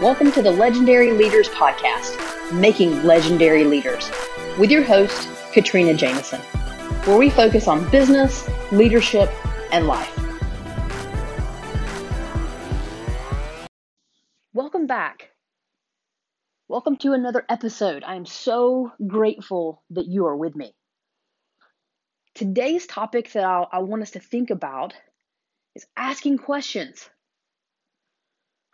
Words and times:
Welcome 0.00 0.30
to 0.30 0.42
the 0.42 0.52
Legendary 0.52 1.10
Leaders 1.10 1.48
Podcast, 1.48 2.52
Making 2.52 3.02
Legendary 3.02 3.64
Leaders, 3.64 4.08
with 4.56 4.70
your 4.70 4.84
host, 4.84 5.28
Katrina 5.52 5.92
Jameson, 5.92 6.40
where 7.04 7.18
we 7.18 7.30
focus 7.30 7.66
on 7.66 7.90
business, 7.90 8.48
leadership, 8.70 9.28
and 9.72 9.88
life. 9.88 10.16
Welcome 14.52 14.86
back. 14.86 15.32
Welcome 16.68 16.96
to 16.98 17.12
another 17.12 17.44
episode. 17.48 18.04
I 18.04 18.14
am 18.14 18.24
so 18.24 18.92
grateful 19.04 19.82
that 19.90 20.06
you 20.06 20.26
are 20.26 20.36
with 20.36 20.54
me. 20.54 20.76
Today's 22.36 22.86
topic 22.86 23.32
that 23.32 23.42
I'll, 23.42 23.68
i 23.72 23.80
want 23.80 24.02
us 24.02 24.12
to 24.12 24.20
think 24.20 24.50
about 24.50 24.94
is 25.74 25.86
asking 25.96 26.38
questions. 26.38 27.10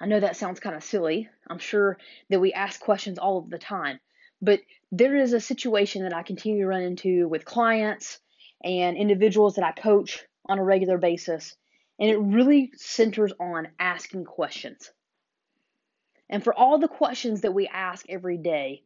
I 0.04 0.06
know 0.06 0.20
that 0.20 0.36
sounds 0.36 0.60
kind 0.60 0.76
of 0.76 0.84
silly. 0.84 1.30
I'm 1.48 1.58
sure 1.58 1.96
that 2.28 2.38
we 2.38 2.52
ask 2.52 2.78
questions 2.78 3.18
all 3.18 3.38
of 3.38 3.48
the 3.48 3.56
time. 3.56 4.00
But 4.42 4.60
there 4.92 5.16
is 5.16 5.32
a 5.32 5.40
situation 5.40 6.02
that 6.02 6.12
I 6.12 6.22
continue 6.22 6.60
to 6.60 6.68
run 6.68 6.82
into 6.82 7.26
with 7.26 7.46
clients 7.46 8.18
and 8.62 8.98
individuals 8.98 9.54
that 9.54 9.64
I 9.64 9.72
coach 9.72 10.22
on 10.46 10.58
a 10.58 10.62
regular 10.62 10.98
basis, 10.98 11.56
and 11.98 12.10
it 12.10 12.18
really 12.18 12.70
centers 12.76 13.32
on 13.40 13.68
asking 13.78 14.26
questions. 14.26 14.92
And 16.28 16.44
for 16.44 16.52
all 16.52 16.76
the 16.76 16.86
questions 16.86 17.40
that 17.40 17.54
we 17.54 17.66
ask 17.66 18.04
every 18.06 18.36
day, 18.36 18.82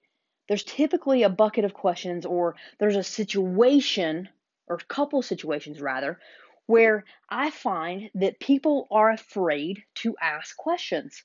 there's 0.47 0.63
typically 0.63 1.25
a 1.25 1.29
bucket 1.29 1.65
of 1.65 1.75
questions, 1.75 2.27
or 2.27 2.55
there's 2.79 2.95
a 2.95 3.03
situation, 3.03 4.29
or 4.69 4.77
a 4.77 4.85
couple 4.85 5.21
situations 5.23 5.81
rather, 5.81 6.21
where 6.69 7.05
I 7.31 7.49
find 7.51 8.11
that 8.17 8.39
people 8.39 8.87
are 8.91 9.11
afraid 9.11 9.83
to 9.95 10.15
ask 10.21 10.55
questions. 10.55 11.25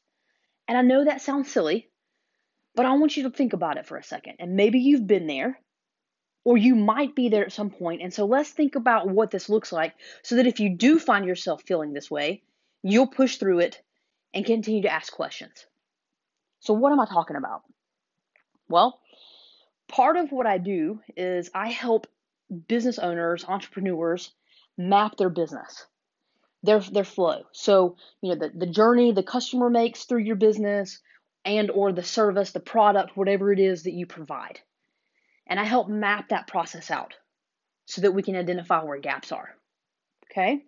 And 0.70 0.78
I 0.78 0.82
know 0.82 1.04
that 1.04 1.22
sounds 1.22 1.52
silly, 1.52 1.90
but 2.76 2.86
I 2.86 2.94
want 2.94 3.18
you 3.18 3.24
to 3.24 3.30
think 3.30 3.52
about 3.52 3.76
it 3.76 3.86
for 3.86 3.98
a 3.98 4.04
second. 4.04 4.38
And 4.40 4.56
maybe 4.56 4.80
you've 4.80 5.06
been 5.06 5.28
there, 5.28 5.59
or 6.45 6.58
you 6.58 6.76
might 6.76 7.14
be 7.14 7.28
there 7.28 7.44
at 7.44 7.52
some 7.52 7.72
point. 7.72 8.02
And 8.02 8.14
so 8.14 8.26
let's 8.26 8.52
think 8.52 8.76
about 8.76 9.09
what 9.09 9.32
this 9.32 9.50
looks 9.50 9.73
like 9.73 9.94
so 10.23 10.38
that 10.38 10.48
if 10.48 10.62
you 10.62 10.78
do 10.78 10.98
find 10.98 11.26
yourself 11.26 11.62
feeling 11.67 11.92
this 11.92 12.10
way, 12.10 12.42
you'll 12.82 13.08
push 13.08 13.36
through 13.36 13.60
it 13.60 13.82
and 14.34 14.45
continue 14.45 14.84
to 14.84 14.94
ask 14.94 15.12
questions. 15.12 15.66
So, 16.62 16.73
what 16.73 16.94
am 16.94 17.02
I 17.02 17.06
talking 17.06 17.36
about? 17.36 17.64
Well, 18.70 18.98
part 19.89 20.16
of 20.16 20.32
what 20.32 20.48
I 20.48 20.58
do 20.58 21.02
is 21.17 21.52
I 21.54 21.67
help 21.67 22.08
business 22.70 22.98
owners, 22.98 23.44
entrepreneurs, 23.44 24.32
map 24.78 25.18
their 25.18 25.30
business, 25.30 25.86
their 26.64 26.80
their 26.80 27.04
flow. 27.04 27.44
So, 27.52 27.98
you 28.22 28.30
know, 28.30 28.36
the, 28.36 28.52
the 28.58 28.72
journey 28.72 29.12
the 29.12 29.24
customer 29.24 29.70
makes 29.70 30.06
through 30.06 30.22
your 30.24 30.36
business 30.36 31.00
and 31.46 31.70
or 31.70 31.92
the 31.92 32.04
service, 32.04 32.52
the 32.52 32.60
product, 32.60 33.18
whatever 33.18 33.52
it 33.52 33.60
is 33.60 33.84
that 33.84 33.94
you 33.94 34.06
provide. 34.06 34.60
And 35.48 35.60
I 35.60 35.66
help 35.66 35.90
map 35.90 36.30
that 36.30 36.48
process 36.48 36.90
out 36.90 37.16
so 37.86 38.02
that 38.02 38.14
we 38.14 38.24
can 38.24 38.36
identify 38.36 38.82
where 38.84 39.00
gaps 39.00 39.32
are. 39.32 39.50
Okay? 40.32 40.64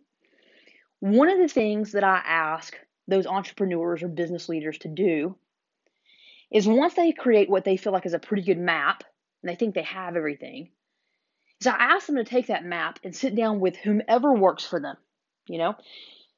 One 1.00 1.30
of 1.30 1.40
the 1.40 1.48
things 1.48 1.94
that 1.94 2.04
I 2.04 2.22
ask 2.26 2.76
those 3.08 3.28
entrepreneurs 3.28 4.04
or 4.04 4.08
business 4.08 4.50
leaders 4.50 4.78
to 4.80 4.88
do 4.88 5.36
is 6.52 6.68
once 6.68 6.94
they 6.94 7.12
create 7.12 7.50
what 7.50 7.64
they 7.64 7.78
feel 7.78 7.94
like 7.94 8.06
is 8.06 8.14
a 8.14 8.20
pretty 8.20 8.44
good 8.44 8.58
map 8.58 9.04
and 9.42 9.50
they 9.50 9.56
think 9.56 9.76
they 9.76 9.84
have 9.84 10.16
everything, 10.16 10.70
so 11.66 11.72
I 11.72 11.96
asked 11.96 12.06
them 12.06 12.18
to 12.18 12.24
take 12.24 12.48
that 12.48 12.64
map 12.64 13.00
and 13.04 13.16
sit 13.16 13.36
down 13.36 13.60
with 13.60 13.76
whomever 13.76 14.32
works 14.34 14.64
for 14.64 14.80
them. 14.80 14.98
You 15.48 15.58
know, 15.58 15.76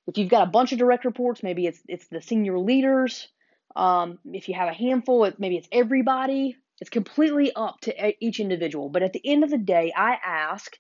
if 0.08 0.18
you've 0.18 0.30
got 0.30 0.48
a 0.48 0.52
bunch 0.52 0.72
of 0.72 0.80
direct 0.80 1.04
reports, 1.04 1.44
maybe 1.44 1.68
it's 1.68 1.82
it's 1.90 2.08
the 2.08 2.22
senior 2.22 2.58
leaders. 2.58 3.28
Um, 3.76 4.20
if 4.26 4.48
you 4.48 4.56
have 4.56 4.70
a 4.70 4.74
handful, 4.74 5.26
it, 5.26 5.38
maybe 5.38 5.58
it's 5.58 5.68
everybody. 5.70 6.56
It's 6.80 6.90
completely 6.90 7.52
up 7.54 7.82
to 7.82 8.26
each 8.26 8.40
individual. 8.40 8.88
But 8.88 9.04
at 9.04 9.12
the 9.12 9.22
end 9.26 9.44
of 9.44 9.50
the 9.50 9.58
day, 9.58 9.92
I 9.94 10.18
ask 10.24 10.78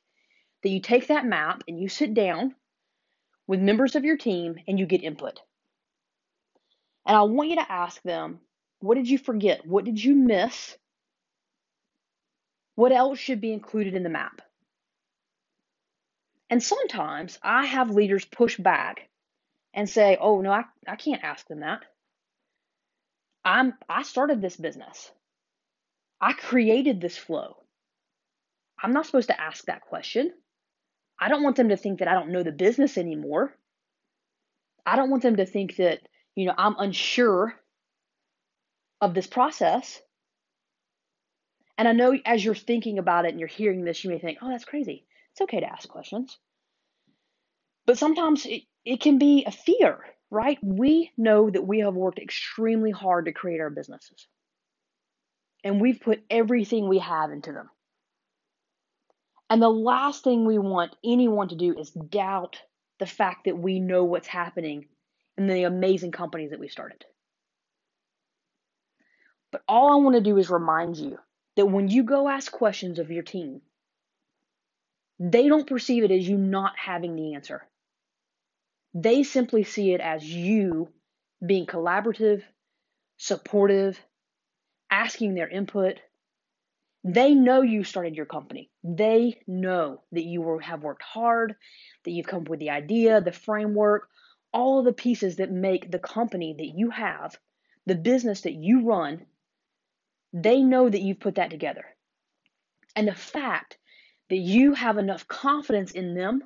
that 0.63 0.69
you 0.69 0.79
take 0.79 1.07
that 1.07 1.25
map 1.25 1.63
and 1.67 1.77
you 1.77 1.89
sit 1.89 2.13
down 2.13 2.55
with 3.47 3.59
members 3.59 3.97
of 3.97 4.05
your 4.05 4.15
team 4.17 4.55
and 4.65 4.79
you 4.79 4.85
get 4.85 5.03
input. 5.03 5.41
And 7.05 7.17
I 7.17 7.23
want 7.23 7.49
you 7.49 7.57
to 7.57 7.69
ask 7.69 8.01
them, 8.03 8.39
what 8.79 8.95
did 8.95 9.09
you 9.09 9.17
forget? 9.17 9.67
What 9.67 9.83
did 9.83 10.01
you 10.01 10.15
miss? 10.15 10.77
What 12.77 12.91
else 12.91 13.17
should 13.17 13.41
be 13.41 13.53
included 13.53 13.95
in 13.95 14.03
the 14.03 14.09
map? 14.09 14.39
And 16.47 16.61
sometimes 16.61 17.39
I 17.41 17.65
have 17.65 17.89
leaders 17.89 18.23
push 18.23 18.55
back 18.55 19.09
and 19.73 19.89
say, 19.89 20.15
oh, 20.21 20.41
no, 20.41 20.51
I, 20.51 20.65
I 20.87 20.95
can't 20.95 21.23
ask 21.23 21.47
them 21.47 21.61
that. 21.61 21.81
I'm, 23.43 23.73
I 23.89 24.03
started 24.03 24.43
this 24.43 24.57
business. 24.57 25.11
I 26.21 26.33
created 26.33 27.01
this 27.01 27.17
flow. 27.17 27.57
I'm 28.79 28.93
not 28.93 29.07
supposed 29.07 29.29
to 29.29 29.41
ask 29.41 29.65
that 29.65 29.81
question. 29.81 30.31
I 31.19 31.29
don't 31.29 31.41
want 31.41 31.55
them 31.55 31.69
to 31.69 31.77
think 31.77 31.97
that 31.97 32.07
I 32.07 32.13
don't 32.13 32.29
know 32.29 32.43
the 32.43 32.51
business 32.51 32.99
anymore. 32.99 33.55
I 34.85 34.97
don't 34.97 35.09
want 35.09 35.23
them 35.23 35.37
to 35.37 35.47
think 35.47 35.77
that, 35.77 36.01
you 36.35 36.45
know, 36.45 36.53
I'm 36.55 36.75
unsure 36.77 37.55
of 39.01 39.15
this 39.15 39.25
process. 39.25 39.99
And 41.77 41.87
I 41.87 41.91
know 41.91 42.17
as 42.25 42.43
you're 42.43 42.55
thinking 42.55 42.97
about 42.97 43.25
it 43.25 43.29
and 43.29 43.39
you're 43.39 43.47
hearing 43.47 43.83
this, 43.83 44.03
you 44.03 44.09
may 44.09 44.19
think, 44.19 44.39
oh, 44.41 44.49
that's 44.49 44.65
crazy. 44.65 45.05
It's 45.31 45.41
okay 45.41 45.59
to 45.59 45.71
ask 45.71 45.87
questions. 45.87 46.37
But 47.85 47.97
sometimes 47.97 48.45
it, 48.45 48.63
it 48.83 48.99
can 48.99 49.17
be 49.17 49.45
a 49.45 49.51
fear, 49.51 49.99
right? 50.31 50.57
We 50.61 51.11
know 51.17 51.49
that 51.49 51.65
we 51.65 51.79
have 51.79 51.93
worked 51.93 52.19
extremely 52.19 52.91
hard 52.91 53.25
to 53.25 53.31
create 53.31 53.61
our 53.61 53.69
businesses, 53.69 54.27
and 55.63 55.79
we've 55.79 56.01
put 56.01 56.23
everything 56.29 56.89
we 56.89 56.99
have 56.99 57.31
into 57.31 57.53
them. 57.53 57.69
And 59.49 59.61
the 59.61 59.69
last 59.69 60.23
thing 60.23 60.45
we 60.45 60.57
want 60.57 60.95
anyone 61.05 61.47
to 61.49 61.55
do 61.55 61.77
is 61.77 61.91
doubt 61.91 62.61
the 62.99 63.05
fact 63.05 63.45
that 63.45 63.57
we 63.57 63.79
know 63.79 64.03
what's 64.03 64.27
happening 64.27 64.87
in 65.37 65.47
the 65.47 65.63
amazing 65.63 66.11
companies 66.11 66.49
that 66.49 66.59
we 66.59 66.67
started. 66.67 67.05
But 69.51 69.61
all 69.67 69.93
I 69.93 70.03
want 70.03 70.15
to 70.15 70.21
do 70.21 70.37
is 70.37 70.49
remind 70.49 70.97
you 70.97 71.19
that 71.57 71.65
when 71.65 71.89
you 71.89 72.03
go 72.03 72.29
ask 72.29 72.51
questions 72.51 72.99
of 72.99 73.11
your 73.11 73.23
team, 73.23 73.61
they 75.19 75.47
don't 75.47 75.67
perceive 75.67 76.03
it 76.03 76.11
as 76.11 76.27
you 76.27 76.37
not 76.37 76.73
having 76.77 77.15
the 77.15 77.33
answer. 77.33 77.63
They 78.93 79.23
simply 79.23 79.63
see 79.63 79.93
it 79.93 79.99
as 79.99 80.23
you 80.23 80.89
being 81.45 81.65
collaborative, 81.65 82.43
supportive, 83.17 83.99
asking 84.89 85.33
their 85.33 85.49
input. 85.49 85.99
They 87.03 87.33
know 87.33 87.61
you 87.63 87.83
started 87.83 88.15
your 88.15 88.25
company. 88.27 88.69
They 88.83 89.41
know 89.47 90.01
that 90.11 90.23
you 90.23 90.59
have 90.59 90.83
worked 90.83 91.03
hard, 91.03 91.55
that 92.05 92.11
you've 92.11 92.27
come 92.27 92.43
up 92.43 92.49
with 92.49 92.59
the 92.59 92.69
idea, 92.69 93.19
the 93.19 93.31
framework, 93.31 94.09
all 94.53 94.79
of 94.79 94.85
the 94.85 94.93
pieces 94.93 95.37
that 95.37 95.51
make 95.51 95.89
the 95.89 95.99
company 95.99 96.55
that 96.57 96.77
you 96.77 96.91
have, 96.91 97.35
the 97.87 97.95
business 97.95 98.41
that 98.41 98.53
you 98.53 98.85
run, 98.85 99.25
they 100.43 100.61
know 100.61 100.89
that 100.89 101.01
you've 101.01 101.19
put 101.19 101.35
that 101.35 101.49
together. 101.49 101.85
And 102.95 103.07
the 103.07 103.15
fact 103.15 103.77
that 104.29 104.37
you 104.37 104.73
have 104.73 104.97
enough 104.97 105.27
confidence 105.27 105.91
in 105.91 106.13
them 106.13 106.43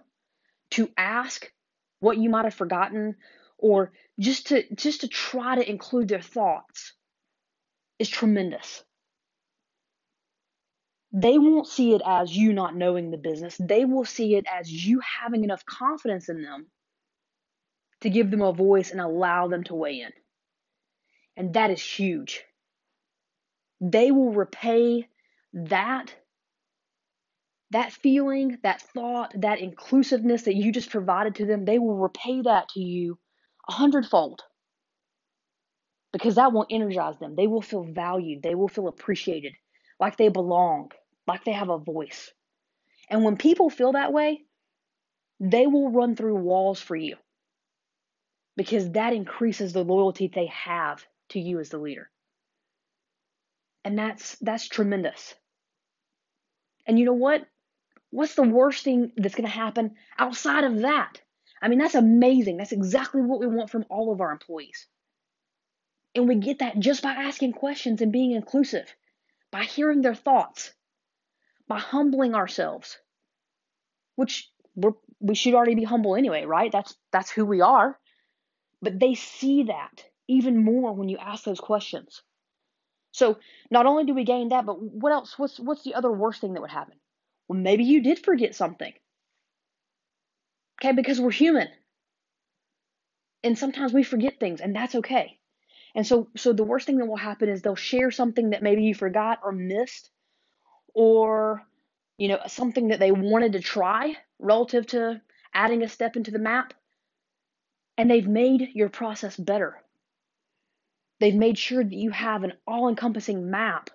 to 0.72 0.90
ask 0.98 1.52
what 2.00 2.18
you 2.18 2.30
might 2.30 2.46
have 2.46 2.54
forgotten 2.54 3.16
or 3.58 3.92
just 4.20 4.48
to 4.48 4.64
just 4.76 5.02
to 5.02 5.08
try 5.08 5.56
to 5.56 5.70
include 5.70 6.08
their 6.08 6.22
thoughts 6.22 6.94
is 8.00 8.10
tremendous. 8.10 8.84
They 11.14 11.38
won't 11.38 11.68
see 11.68 11.94
it 11.94 12.02
as 12.06 12.36
you 12.36 12.54
not 12.54 12.76
knowing 12.76 13.12
the 13.12 13.18
business. 13.18 13.58
They 13.60 13.84
will 13.84 14.06
see 14.06 14.36
it 14.36 14.46
as 14.52 14.72
you 14.72 15.02
having 15.22 15.44
enough 15.44 15.66
confidence 15.66 16.30
in 16.30 16.42
them 16.42 16.68
to 18.02 18.10
give 18.10 18.32
them 18.32 18.42
a 18.42 18.54
voice 18.54 18.92
and 18.92 19.02
allow 19.02 19.50
them 19.50 19.66
to 19.66 19.76
weigh 19.76 20.00
in. 20.02 20.12
And 21.36 21.54
that 21.56 21.72
is 21.72 21.82
huge 21.82 22.46
they 23.82 24.12
will 24.12 24.32
repay 24.32 25.08
that 25.54 26.14
that 27.72 27.94
feeling, 27.94 28.58
that 28.64 28.82
thought, 28.82 29.34
that 29.42 29.60
inclusiveness 29.60 30.44
that 30.44 30.56
you 30.56 30.72
just 30.74 30.90
provided 30.90 31.36
to 31.36 31.46
them, 31.46 31.64
they 31.66 31.80
will 31.80 31.96
repay 31.96 32.42
that 32.42 32.68
to 32.70 32.82
you 32.82 33.18
a 33.68 33.72
hundredfold. 33.72 34.42
Because 36.12 36.36
that 36.36 36.52
will 36.52 36.66
energize 36.70 37.18
them. 37.20 37.36
They 37.36 37.48
will 37.48 37.62
feel 37.62 37.84
valued. 37.84 38.44
They 38.44 38.56
will 38.56 38.68
feel 38.68 38.90
appreciated, 38.90 39.54
like 40.02 40.18
they 40.18 40.28
belong, 40.28 40.92
like 41.26 41.46
they 41.46 41.54
have 41.54 41.70
a 41.70 41.78
voice. 41.78 42.30
And 43.10 43.24
when 43.24 43.38
people 43.38 43.70
feel 43.70 43.94
that 43.94 44.12
way, 44.12 44.42
they 45.40 45.66
will 45.66 45.92
run 45.92 46.16
through 46.18 46.36
walls 46.36 46.82
for 46.82 46.98
you 46.98 47.16
because 48.58 48.92
that 48.92 49.14
increases 49.14 49.72
the 49.74 49.84
loyalty 49.84 50.30
they 50.34 50.48
have 50.48 51.04
to 51.30 51.40
you 51.40 51.60
as 51.60 51.70
the 51.70 51.78
leader. 51.78 52.10
And 53.84 53.98
that's 53.98 54.38
that's 54.42 54.68
tremendous. 54.68 55.34
And 56.86 57.00
you 57.00 57.06
know 57.06 57.14
what? 57.14 57.46
What's 58.10 58.36
the 58.36 58.44
worst 58.44 58.84
thing 58.84 59.12
that's 59.16 59.36
going 59.36 59.48
to 59.48 59.56
happen 59.56 59.96
outside 60.18 60.66
of 60.66 60.80
that? 60.82 61.22
I 61.62 61.68
mean, 61.68 61.80
that's 61.80 61.96
amazing. 61.96 62.58
That's 62.58 62.72
exactly 62.72 63.22
what 63.22 63.40
we 63.40 63.48
want 63.48 63.70
from 63.70 63.86
all 63.90 64.12
of 64.12 64.20
our 64.20 64.32
employees. 64.32 64.88
And 66.16 66.28
we 66.28 66.36
get 66.36 66.60
that 66.60 66.80
just 66.80 67.04
by 67.04 67.12
asking 67.12 67.54
questions 67.54 68.02
and 68.02 68.12
being 68.12 68.32
inclusive, 68.32 68.94
by 69.52 69.64
hearing 69.64 70.02
their 70.02 70.16
thoughts, 70.16 70.74
by 71.68 71.80
humbling 71.80 72.36
ourselves, 72.36 72.98
which 74.16 74.52
we 75.20 75.36
should 75.36 75.54
already 75.54 75.76
be 75.76 75.84
humble 75.84 76.16
anyway, 76.16 76.44
right? 76.46 76.72
That's 76.72 76.96
that's 77.12 77.32
who 77.32 77.46
we 77.46 77.62
are. 77.62 77.98
But 78.82 79.00
they 79.00 79.14
see 79.16 79.64
that 79.64 80.04
even 80.28 80.64
more 80.64 80.94
when 80.94 81.10
you 81.10 81.18
ask 81.18 81.44
those 81.44 81.60
questions. 81.60 82.22
So 83.12 83.40
not 83.70 83.86
only 83.86 84.06
do 84.06 84.14
we 84.14 84.24
gain 84.24 84.50
that, 84.50 84.66
but 84.66 84.82
what 84.82 85.12
else? 85.12 85.38
What's 85.38 85.60
what's 85.60 85.84
the 85.84 85.96
other 85.96 86.12
worst 86.12 86.42
thing 86.42 86.54
that 86.54 86.62
would 86.62 86.72
happen? 86.72 86.96
Well, 87.48 87.60
maybe 87.60 87.84
you 87.84 88.02
did 88.02 88.20
forget 88.20 88.56
something. 88.56 88.94
Okay, 90.82 90.94
because 90.94 91.20
we're 91.20 91.32
human. 91.32 91.68
And 93.44 93.58
sometimes 93.58 93.94
we 93.94 94.04
forget 94.04 94.40
things, 94.40 94.62
and 94.62 94.76
that's 94.76 94.96
okay. 94.96 95.40
And 95.96 96.08
so 96.08 96.30
so 96.38 96.54
the 96.54 96.64
worst 96.64 96.86
thing 96.88 96.98
that 96.98 97.06
will 97.08 97.18
happen 97.18 97.50
is 97.50 97.62
they'll 97.62 97.76
share 97.76 98.12
something 98.12 98.52
that 98.52 98.64
maybe 98.64 98.84
you 98.84 98.96
forgot 98.96 99.40
or 99.44 99.52
missed 99.52 100.10
or 100.94 101.64
you 102.18 102.30
know 102.30 102.40
something 102.48 102.90
that 102.90 103.00
they 103.00 103.12
wanted 103.12 103.54
to 103.54 103.60
try 103.60 104.16
relative 104.40 104.88
to 104.88 105.22
adding 105.54 105.84
a 105.84 105.90
step 105.90 106.16
into 106.16 106.32
the 106.32 106.40
map 106.40 106.74
and 107.98 108.10
they've 108.10 108.28
made 108.28 108.70
your 108.74 108.90
process 108.90 109.36
better. 109.38 109.82
They've 111.22 111.34
made 111.34 111.58
sure 111.58 111.84
that 111.84 111.94
you 111.94 112.12
have 112.12 112.44
an 112.44 112.54
all-encompassing 112.68 113.50
map 113.50 113.90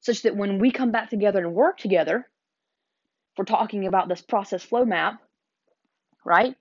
such 0.00 0.22
that 0.22 0.36
when 0.36 0.58
we 0.60 0.70
come 0.70 0.92
back 0.92 1.10
together 1.10 1.40
and 1.40 1.54
work 1.54 1.78
together, 1.78 2.18
if 3.32 3.38
we're 3.38 3.44
talking 3.44 3.86
about 3.86 4.08
this 4.08 4.22
process 4.22 4.62
flow 4.62 4.84
map, 4.84 5.20
right? 6.24 6.54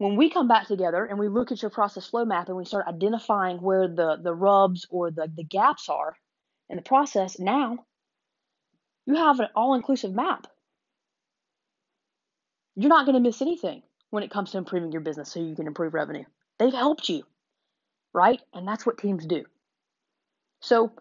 when 0.00 0.16
we 0.16 0.30
come 0.30 0.48
back 0.48 0.66
together 0.66 1.04
and 1.04 1.18
we 1.18 1.28
look 1.28 1.52
at 1.52 1.60
your 1.60 1.70
process 1.70 2.06
flow 2.06 2.24
map 2.24 2.48
and 2.48 2.56
we 2.56 2.64
start 2.64 2.86
identifying 2.88 3.58
where 3.58 3.86
the, 3.86 4.16
the 4.16 4.34
rubs 4.34 4.86
or 4.88 5.10
the, 5.10 5.30
the 5.36 5.44
gaps 5.44 5.90
are 5.90 6.16
in 6.70 6.76
the 6.76 6.82
process, 6.82 7.38
now 7.38 7.84
you 9.04 9.14
have 9.16 9.40
an 9.40 9.48
all 9.54 9.74
inclusive 9.74 10.14
map. 10.14 10.46
You're 12.76 12.88
not 12.88 13.04
going 13.04 13.14
to 13.14 13.20
miss 13.20 13.42
anything 13.42 13.82
when 14.08 14.22
it 14.22 14.30
comes 14.30 14.52
to 14.52 14.58
improving 14.58 14.90
your 14.90 15.02
business 15.02 15.30
so 15.30 15.38
you 15.38 15.54
can 15.54 15.66
improve 15.66 15.92
revenue. 15.92 16.24
They've 16.58 16.72
helped 16.72 17.10
you, 17.10 17.24
right? 18.12 18.40
And 18.52 18.66
that's 18.66 18.84
what 18.84 18.98
teams 18.98 19.26
do. 19.26 19.44
So 20.60 20.92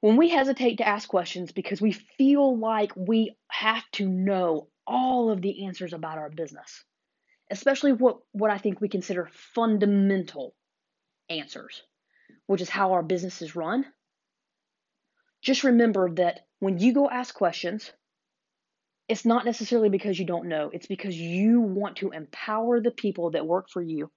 when 0.00 0.16
we 0.16 0.28
hesitate 0.28 0.78
to 0.78 0.88
ask 0.88 1.08
questions 1.08 1.52
because 1.52 1.80
we 1.80 1.92
feel 1.92 2.58
like 2.58 2.92
we 2.96 3.36
have 3.48 3.84
to 3.92 4.08
know 4.08 4.68
all 4.86 5.30
of 5.30 5.40
the 5.40 5.66
answers 5.66 5.92
about 5.92 6.18
our 6.18 6.30
business, 6.30 6.84
especially 7.50 7.92
what, 7.92 8.18
what 8.32 8.50
I 8.50 8.58
think 8.58 8.80
we 8.80 8.88
consider 8.88 9.28
fundamental 9.54 10.54
answers, 11.28 11.82
which 12.46 12.60
is 12.60 12.68
how 12.68 12.92
our 12.92 13.02
business 13.02 13.42
is 13.42 13.56
run. 13.56 13.84
Just 15.42 15.64
remember 15.64 16.10
that 16.14 16.40
when 16.58 16.78
you 16.78 16.92
go 16.92 17.08
ask 17.08 17.34
questions, 17.34 17.90
it's 19.08 19.24
not 19.24 19.44
necessarily 19.44 19.88
because 19.88 20.18
you 20.18 20.26
don't 20.26 20.48
know, 20.48 20.70
it's 20.72 20.86
because 20.86 21.16
you 21.16 21.60
want 21.60 21.96
to 21.96 22.10
empower 22.10 22.80
the 22.80 22.90
people 22.90 23.30
that 23.30 23.46
work 23.46 23.68
for 23.70 23.82
you 23.82 24.10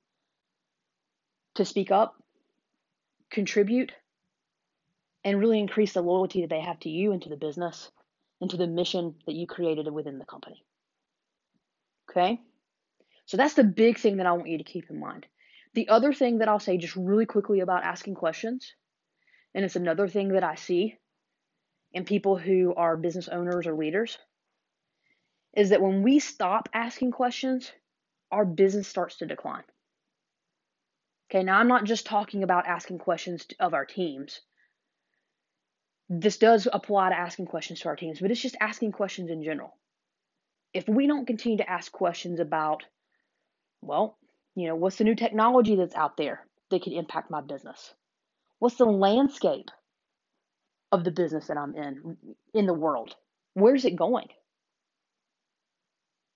to 1.55 1.65
speak 1.65 1.91
up, 1.91 2.15
contribute, 3.29 3.91
and 5.23 5.39
really 5.39 5.59
increase 5.59 5.93
the 5.93 6.01
loyalty 6.01 6.41
that 6.41 6.49
they 6.49 6.59
have 6.59 6.79
to 6.81 6.89
you 6.89 7.11
and 7.11 7.21
to 7.21 7.29
the 7.29 7.37
business 7.37 7.91
and 8.41 8.49
to 8.49 8.57
the 8.57 8.67
mission 8.67 9.15
that 9.25 9.35
you 9.35 9.47
created 9.47 9.91
within 9.91 10.19
the 10.19 10.25
company. 10.25 10.63
Okay? 12.09 12.39
So 13.25 13.37
that's 13.37 13.53
the 13.53 13.63
big 13.63 13.97
thing 13.97 14.17
that 14.17 14.25
I 14.25 14.33
want 14.33 14.49
you 14.49 14.57
to 14.57 14.63
keep 14.63 14.89
in 14.89 14.99
mind. 14.99 15.25
The 15.73 15.89
other 15.89 16.13
thing 16.13 16.39
that 16.39 16.49
I'll 16.49 16.59
say 16.59 16.77
just 16.77 16.95
really 16.95 17.25
quickly 17.25 17.61
about 17.61 17.83
asking 17.83 18.15
questions, 18.15 18.73
and 19.55 19.63
it's 19.63 19.75
another 19.75 20.07
thing 20.07 20.29
that 20.29 20.43
I 20.43 20.55
see 20.55 20.97
in 21.93 22.05
people 22.05 22.37
who 22.37 22.73
are 22.75 22.97
business 22.97 23.27
owners 23.27 23.65
or 23.65 23.75
leaders, 23.75 24.17
is 25.55 25.69
that 25.69 25.81
when 25.81 26.03
we 26.03 26.19
stop 26.19 26.67
asking 26.73 27.11
questions, 27.11 27.71
our 28.31 28.45
business 28.45 28.87
starts 28.87 29.17
to 29.17 29.25
decline. 29.25 29.63
Okay, 31.33 31.43
now 31.43 31.57
I'm 31.57 31.67
not 31.67 31.85
just 31.85 32.05
talking 32.05 32.43
about 32.43 32.67
asking 32.67 32.99
questions 32.99 33.47
of 33.59 33.73
our 33.73 33.85
teams. 33.85 34.41
This 36.07 36.37
does 36.37 36.67
apply 36.71 37.09
to 37.09 37.17
asking 37.17 37.47
questions 37.47 37.79
to 37.79 37.87
our 37.87 37.95
teams, 37.95 38.19
but 38.19 38.29
it's 38.29 38.41
just 38.41 38.55
asking 38.61 38.91
questions 38.91 39.31
in 39.31 39.43
general. 39.43 39.75
If 40.75 40.87
we 40.87 41.07
don't 41.07 41.25
continue 41.25 41.57
to 41.57 41.69
ask 41.69 41.91
questions 41.91 42.39
about 42.39 42.83
well, 43.81 44.17
you 44.55 44.67
know, 44.67 44.75
what's 44.75 44.97
the 44.97 45.05
new 45.05 45.15
technology 45.15 45.75
that's 45.75 45.95
out 45.95 46.17
there 46.17 46.45
that 46.69 46.83
could 46.83 46.93
impact 46.93 47.31
my 47.31 47.41
business? 47.41 47.93
What's 48.59 48.75
the 48.75 48.85
landscape 48.85 49.71
of 50.91 51.03
the 51.03 51.11
business 51.11 51.47
that 51.47 51.57
I'm 51.57 51.75
in 51.75 52.15
in 52.53 52.67
the 52.67 52.75
world? 52.75 53.15
Where's 53.55 53.85
it 53.85 53.95
going? 53.95 54.27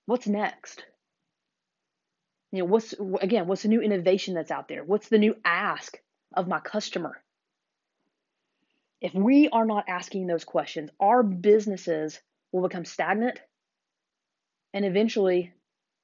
What's 0.08 0.26
next? 0.26 0.84
You 2.58 2.64
know, 2.64 2.70
what's 2.70 2.96
again, 3.22 3.46
what's 3.46 3.62
the 3.62 3.68
new 3.68 3.82
innovation 3.82 4.34
that's 4.34 4.50
out 4.50 4.68
there? 4.68 4.84
What's 4.84 5.10
the 5.10 5.20
new 5.20 5.36
ask 5.46 5.96
of 6.34 6.48
my 6.48 6.60
customer? 6.60 7.22
If 9.00 9.14
we 9.14 9.48
are 9.50 9.66
not 9.66 9.86
asking 9.88 10.26
those 10.26 10.44
questions, 10.44 10.90
our 11.00 11.22
businesses 11.22 12.20
will 12.52 12.68
become 12.68 12.84
stagnant 12.84 13.40
and 14.74 14.86
eventually 14.86 15.54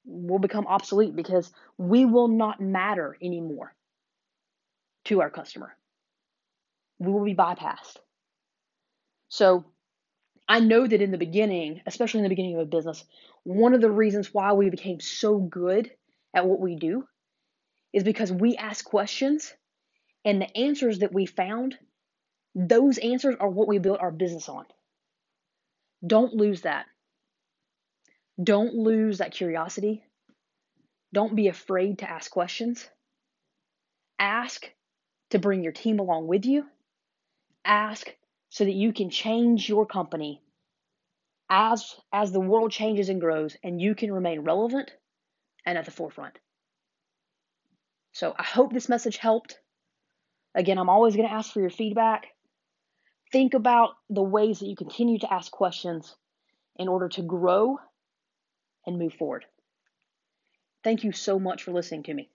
will 0.04 0.38
become 0.38 0.68
obsolete 0.68 1.16
because 1.16 1.50
we 1.76 2.04
will 2.04 2.28
not 2.28 2.60
matter 2.60 3.16
anymore 3.20 3.74
to 5.06 5.22
our 5.22 5.30
customer. 5.30 5.76
We 7.00 7.10
will 7.10 7.24
be 7.24 7.34
bypassed. 7.34 7.96
So 9.28 9.64
I 10.46 10.60
know 10.60 10.86
that 10.86 11.02
in 11.02 11.10
the 11.10 11.18
beginning, 11.18 11.80
especially 11.84 12.18
in 12.18 12.24
the 12.24 12.28
beginning 12.28 12.54
of 12.54 12.60
a 12.60 12.66
business, 12.66 13.04
one 13.42 13.74
of 13.74 13.80
the 13.80 13.90
reasons 13.90 14.32
why 14.32 14.52
we 14.52 14.70
became 14.70 15.00
so 15.00 15.40
good 15.40 15.90
at 16.34 16.46
what 16.46 16.60
we 16.60 16.76
do 16.76 17.04
is 17.92 18.02
because 18.02 18.32
we 18.32 18.56
ask 18.56 18.84
questions 18.84 19.54
and 20.24 20.40
the 20.40 20.56
answers 20.56 20.98
that 20.98 21.12
we 21.12 21.26
found, 21.26 21.76
those 22.54 22.98
answers 22.98 23.36
are 23.38 23.48
what 23.48 23.68
we 23.68 23.78
built 23.78 24.00
our 24.00 24.10
business 24.10 24.48
on. 24.48 24.64
Don't 26.04 26.34
lose 26.34 26.62
that. 26.62 26.86
Don't 28.42 28.74
lose 28.74 29.18
that 29.18 29.32
curiosity. 29.32 30.02
Don't 31.12 31.36
be 31.36 31.48
afraid 31.48 32.00
to 32.00 32.10
ask 32.10 32.30
questions. 32.30 32.88
Ask 34.18 34.68
to 35.30 35.38
bring 35.38 35.62
your 35.62 35.72
team 35.72 36.00
along 36.00 36.26
with 36.26 36.44
you. 36.44 36.64
Ask 37.64 38.12
so 38.48 38.64
that 38.64 38.74
you 38.74 38.92
can 38.92 39.10
change 39.10 39.68
your 39.68 39.86
company 39.86 40.42
as 41.50 41.94
as 42.12 42.32
the 42.32 42.40
world 42.40 42.72
changes 42.72 43.08
and 43.08 43.20
grows 43.20 43.56
and 43.62 43.80
you 43.80 43.94
can 43.94 44.12
remain 44.12 44.40
relevant 44.40 44.90
and 45.66 45.78
at 45.78 45.84
the 45.84 45.90
forefront. 45.90 46.38
So 48.12 48.34
I 48.38 48.44
hope 48.44 48.72
this 48.72 48.88
message 48.88 49.16
helped. 49.16 49.58
Again, 50.54 50.78
I'm 50.78 50.88
always 50.88 51.16
going 51.16 51.28
to 51.28 51.34
ask 51.34 51.52
for 51.52 51.60
your 51.60 51.70
feedback. 51.70 52.26
Think 53.32 53.54
about 53.54 53.90
the 54.08 54.22
ways 54.22 54.60
that 54.60 54.66
you 54.66 54.76
continue 54.76 55.18
to 55.18 55.32
ask 55.32 55.50
questions 55.50 56.14
in 56.76 56.86
order 56.88 57.08
to 57.08 57.22
grow 57.22 57.78
and 58.86 58.98
move 58.98 59.14
forward. 59.14 59.44
Thank 60.84 61.02
you 61.02 61.12
so 61.12 61.38
much 61.38 61.62
for 61.62 61.72
listening 61.72 62.04
to 62.04 62.14
me. 62.14 62.30